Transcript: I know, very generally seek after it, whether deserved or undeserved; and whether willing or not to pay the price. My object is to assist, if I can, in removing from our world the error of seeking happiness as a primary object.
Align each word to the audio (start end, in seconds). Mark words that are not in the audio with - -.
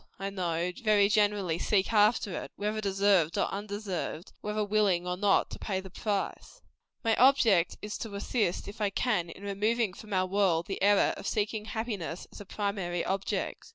I 0.17 0.31
know, 0.31 0.71
very 0.83 1.09
generally 1.09 1.59
seek 1.59 1.93
after 1.93 2.31
it, 2.41 2.51
whether 2.55 2.81
deserved 2.81 3.37
or 3.37 3.47
undeserved; 3.53 4.29
and 4.31 4.41
whether 4.41 4.65
willing 4.65 5.05
or 5.05 5.15
not 5.15 5.51
to 5.51 5.59
pay 5.59 5.79
the 5.79 5.91
price. 5.91 6.63
My 7.03 7.15
object 7.17 7.77
is 7.83 7.99
to 7.99 8.15
assist, 8.15 8.67
if 8.67 8.81
I 8.81 8.89
can, 8.89 9.29
in 9.29 9.43
removing 9.43 9.93
from 9.93 10.11
our 10.11 10.25
world 10.25 10.65
the 10.65 10.81
error 10.81 11.13
of 11.17 11.27
seeking 11.27 11.65
happiness 11.65 12.25
as 12.31 12.41
a 12.41 12.45
primary 12.45 13.05
object. 13.05 13.67